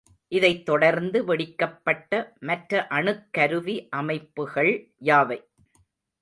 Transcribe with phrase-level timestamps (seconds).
[0.31, 4.73] இதைத் தொடர்ந்து வெடிக்கப்பட்ட மற்ற அணுக்கருவி அமைப்புகள்
[5.03, 5.39] யாவை?